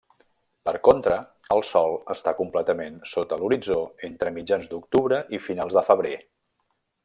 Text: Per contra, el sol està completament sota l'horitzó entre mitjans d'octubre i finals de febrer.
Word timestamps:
Per 0.69 0.71
contra, 0.87 1.17
el 1.55 1.61
sol 1.71 1.93
està 2.15 2.33
completament 2.39 2.97
sota 3.11 3.39
l'horitzó 3.43 3.79
entre 4.11 4.35
mitjans 4.39 4.69
d'octubre 4.73 5.21
i 5.39 5.45
finals 5.51 5.81
de 5.81 5.89
febrer. 5.93 6.19